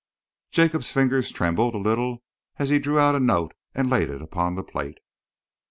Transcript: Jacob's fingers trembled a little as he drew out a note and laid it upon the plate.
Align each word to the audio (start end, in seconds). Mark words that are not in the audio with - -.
Jacob's 0.51 0.91
fingers 0.91 1.29
trembled 1.29 1.75
a 1.75 1.77
little 1.77 2.23
as 2.57 2.71
he 2.71 2.79
drew 2.79 2.97
out 2.97 3.13
a 3.13 3.19
note 3.19 3.53
and 3.75 3.87
laid 3.91 4.09
it 4.09 4.19
upon 4.23 4.55
the 4.55 4.63
plate. 4.63 4.97